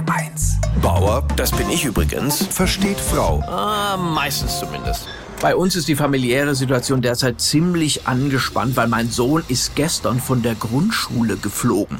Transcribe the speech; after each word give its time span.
HR1. 0.00 0.80
Bauer, 0.80 1.22
das 1.36 1.50
bin 1.50 1.68
ich 1.68 1.84
übrigens, 1.84 2.46
versteht 2.46 2.98
Frau. 2.98 3.42
Ah, 3.46 3.96
meistens 3.96 4.58
zumindest. 4.58 5.06
Bei 5.40 5.56
uns 5.56 5.74
ist 5.74 5.88
die 5.88 5.96
familiäre 5.96 6.54
Situation 6.54 7.00
derzeit 7.00 7.40
ziemlich 7.40 8.06
angespannt, 8.06 8.76
weil 8.76 8.88
mein 8.88 9.08
Sohn 9.08 9.42
ist 9.48 9.74
gestern 9.74 10.20
von 10.20 10.42
der 10.42 10.54
Grundschule 10.54 11.38
geflogen. 11.38 11.96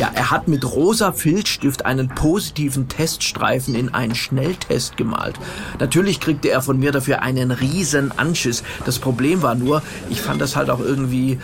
Ja, 0.00 0.10
er 0.12 0.32
hat 0.32 0.48
mit 0.48 0.64
rosa 0.64 1.12
Filzstift 1.12 1.86
einen 1.86 2.08
positiven 2.08 2.88
Teststreifen 2.88 3.76
in 3.76 3.94
einen 3.94 4.16
Schnelltest 4.16 4.96
gemalt. 4.96 5.36
Natürlich 5.78 6.18
kriegte 6.18 6.50
er 6.50 6.62
von 6.62 6.80
mir 6.80 6.90
dafür 6.90 7.22
einen 7.22 7.52
riesen 7.52 8.10
Anschiss. 8.18 8.64
Das 8.84 8.98
Problem 8.98 9.40
war 9.42 9.54
nur, 9.54 9.84
ich 10.10 10.20
fand 10.20 10.40
das 10.40 10.56
halt 10.56 10.68
auch 10.68 10.80
irgendwie 10.80 11.34
äh, 11.34 11.38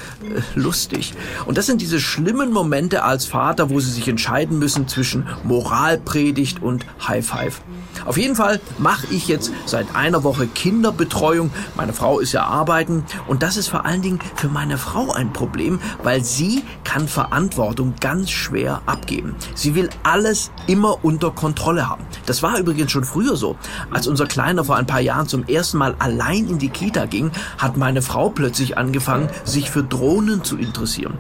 lustig. 0.56 1.14
Und 1.46 1.58
das 1.58 1.66
sind 1.66 1.80
diese 1.80 2.00
schlimmen 2.00 2.52
Momente 2.52 3.04
als 3.04 3.24
Vater, 3.24 3.70
wo 3.70 3.78
sie 3.78 3.92
sich 3.92 4.08
entscheiden 4.08 4.58
müssen 4.58 4.88
zwischen 4.88 5.28
Moralpredigt 5.44 6.60
und 6.60 6.84
High 7.06 7.24
Five. 7.24 7.60
Auf 8.04 8.16
jeden 8.16 8.36
Fall 8.36 8.60
mache 8.78 9.06
ich 9.10 9.28
jetzt 9.28 9.52
seit 9.64 9.94
einer 9.94 10.24
Woche 10.24 10.46
Kinderbetreuung. 10.46 11.50
Meine 11.76 11.92
Frau 11.92 12.20
ist 12.20 12.32
ja 12.32 12.44
arbeiten 12.44 13.04
und 13.26 13.42
das 13.42 13.56
ist 13.56 13.68
vor 13.68 13.84
allen 13.84 14.02
Dingen 14.02 14.18
für 14.34 14.48
meine 14.48 14.78
Frau 14.78 15.12
ein 15.12 15.32
Problem, 15.32 15.80
weil 16.02 16.24
sie 16.24 16.64
kann 16.84 17.08
Verantwortung 17.08 17.94
ganz 18.00 18.30
schwer 18.30 18.82
abgeben. 18.86 19.34
Sie 19.54 19.74
will 19.74 19.90
alles 20.02 20.50
immer 20.66 21.04
unter 21.04 21.30
Kontrolle 21.30 21.88
haben. 21.88 22.04
Das 22.26 22.42
war 22.42 22.58
übrigens 22.58 22.92
schon 22.92 23.04
früher 23.04 23.36
so. 23.36 23.56
Als 23.90 24.06
unser 24.06 24.26
Kleiner 24.26 24.64
vor 24.64 24.76
ein 24.76 24.86
paar 24.86 25.00
Jahren 25.00 25.28
zum 25.28 25.44
ersten 25.46 25.78
Mal 25.78 25.94
allein 25.98 26.48
in 26.48 26.58
die 26.58 26.68
Kita 26.68 27.06
ging, 27.06 27.30
hat 27.58 27.76
meine 27.76 28.02
Frau 28.02 28.30
plötzlich 28.30 28.78
angefangen, 28.78 29.28
sich 29.44 29.70
für 29.70 29.82
Drohnen 29.82 30.44
zu 30.44 30.56
interessieren. 30.56 31.14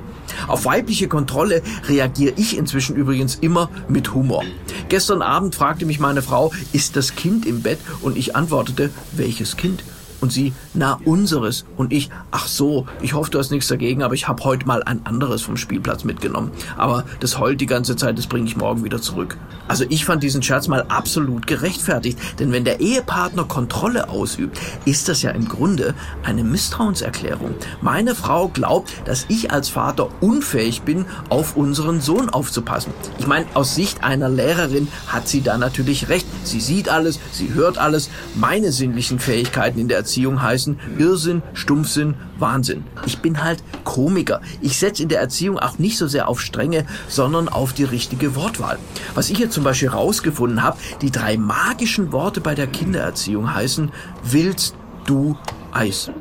Auf 0.48 0.64
weibliche 0.64 1.08
Kontrolle 1.08 1.62
reagiere 1.88 2.34
ich 2.36 2.56
inzwischen 2.56 2.96
übrigens 2.96 3.36
immer 3.36 3.70
mit 3.88 4.14
Humor. 4.14 4.44
Gestern 4.88 5.22
Abend 5.22 5.54
fragte 5.54 5.86
mich 5.86 6.00
meine 6.00 6.22
Frau, 6.22 6.52
ist 6.72 6.96
das 6.96 7.14
Kind 7.14 7.46
im 7.46 7.62
Bett? 7.62 7.78
Und 8.02 8.16
ich 8.16 8.36
antwortete, 8.36 8.90
welches 9.12 9.56
Kind? 9.56 9.82
Und 10.20 10.32
sie, 10.32 10.52
na, 10.74 10.98
unseres. 11.04 11.64
Und 11.76 11.92
ich, 11.92 12.10
ach 12.30 12.46
so, 12.46 12.86
ich 13.02 13.14
hoffe, 13.14 13.30
du 13.30 13.38
hast 13.38 13.50
nichts 13.50 13.68
dagegen, 13.68 14.02
aber 14.02 14.14
ich 14.14 14.28
habe 14.28 14.42
heute 14.44 14.66
mal 14.66 14.82
ein 14.82 15.04
anderes 15.04 15.42
vom 15.42 15.56
Spielplatz 15.56 16.04
mitgenommen. 16.04 16.50
Aber 16.76 17.04
das 17.20 17.38
heult 17.38 17.60
die 17.60 17.66
ganze 17.66 17.96
Zeit, 17.96 18.18
das 18.18 18.26
bringe 18.26 18.46
ich 18.46 18.56
morgen 18.56 18.84
wieder 18.84 19.00
zurück. 19.00 19.36
Also 19.68 19.84
ich 19.88 20.04
fand 20.04 20.22
diesen 20.22 20.42
Scherz 20.42 20.68
mal 20.68 20.84
absolut 20.88 21.46
gerechtfertigt. 21.46 22.18
Denn 22.38 22.52
wenn 22.52 22.64
der 22.64 22.80
Ehepartner 22.80 23.44
Kontrolle 23.44 24.08
ausübt, 24.08 24.58
ist 24.84 25.08
das 25.08 25.22
ja 25.22 25.30
im 25.30 25.48
Grunde 25.48 25.94
eine 26.22 26.44
Misstrauenserklärung. 26.44 27.54
Meine 27.80 28.14
Frau 28.14 28.48
glaubt, 28.48 28.92
dass 29.04 29.26
ich 29.28 29.50
als 29.50 29.68
Vater 29.68 30.08
unfähig 30.20 30.82
bin, 30.82 31.06
auf 31.28 31.56
unseren 31.56 32.00
Sohn 32.00 32.28
aufzupassen. 32.30 32.92
Ich 33.18 33.26
meine, 33.26 33.46
aus 33.54 33.74
Sicht 33.74 34.04
einer 34.04 34.28
Lehrerin 34.28 34.88
hat 35.08 35.28
sie 35.28 35.42
da 35.42 35.58
natürlich 35.58 36.08
recht. 36.08 36.26
Sie 36.44 36.60
sieht 36.60 36.88
alles, 36.88 37.18
sie 37.32 37.54
hört 37.54 37.78
alles. 37.78 38.08
Meine 38.34 38.72
sinnlichen 38.72 39.18
Fähigkeiten 39.18 39.78
in 39.78 39.88
der 39.88 40.04
Erziehung 40.06 40.40
heißen 40.40 40.78
Irrsinn, 40.98 41.42
Stumpfsinn, 41.52 42.14
Wahnsinn. 42.38 42.84
Ich 43.06 43.18
bin 43.18 43.42
halt 43.42 43.64
Komiker. 43.82 44.40
Ich 44.60 44.78
setze 44.78 45.02
in 45.02 45.08
der 45.08 45.18
Erziehung 45.18 45.58
auch 45.58 45.80
nicht 45.80 45.98
so 45.98 46.06
sehr 46.06 46.28
auf 46.28 46.40
Strenge, 46.40 46.86
sondern 47.08 47.48
auf 47.48 47.72
die 47.72 47.82
richtige 47.82 48.36
Wortwahl. 48.36 48.78
Was 49.16 49.30
ich 49.30 49.38
jetzt 49.38 49.54
zum 49.54 49.64
Beispiel 49.64 49.88
rausgefunden 49.88 50.62
habe, 50.62 50.78
die 51.02 51.10
drei 51.10 51.36
magischen 51.36 52.12
Worte 52.12 52.40
bei 52.40 52.54
der 52.54 52.68
Kindererziehung 52.68 53.52
heißen 53.52 53.90
willst 54.22 54.76
du 55.06 55.36
Eis. 55.72 56.12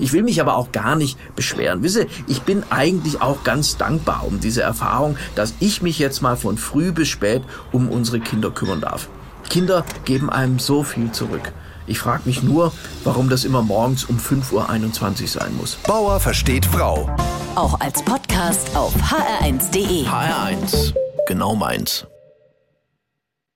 Ich 0.00 0.12
will 0.12 0.24
mich 0.24 0.40
aber 0.40 0.56
auch 0.56 0.72
gar 0.72 0.96
nicht 0.96 1.16
beschweren. 1.36 1.84
Wisse, 1.84 2.08
ich 2.26 2.42
bin 2.42 2.64
eigentlich 2.70 3.22
auch 3.22 3.44
ganz 3.44 3.76
dankbar 3.76 4.24
um 4.26 4.40
diese 4.40 4.62
Erfahrung, 4.62 5.16
dass 5.36 5.54
ich 5.60 5.82
mich 5.82 6.00
jetzt 6.00 6.20
mal 6.20 6.36
von 6.36 6.58
früh 6.58 6.90
bis 6.90 7.06
spät 7.06 7.42
um 7.70 7.88
unsere 7.88 8.18
Kinder 8.18 8.50
kümmern 8.50 8.80
darf. 8.80 9.08
Kinder 9.50 9.84
geben 10.06 10.30
einem 10.30 10.58
so 10.58 10.82
viel 10.82 11.12
zurück. 11.12 11.52
Ich 11.86 11.98
frage 11.98 12.22
mich 12.24 12.42
nur, 12.42 12.72
warum 13.04 13.28
das 13.28 13.44
immer 13.44 13.62
morgens 13.62 14.04
um 14.04 14.16
5.21 14.16 15.22
Uhr 15.22 15.28
sein 15.28 15.56
muss. 15.56 15.74
Bauer 15.86 16.20
versteht 16.20 16.64
Frau. 16.64 17.14
Auch 17.56 17.78
als 17.80 18.02
Podcast 18.02 18.74
auf 18.76 18.94
hr1.de. 18.94 20.06
HR1, 20.06 20.94
genau 21.26 21.56
meins. 21.56 22.06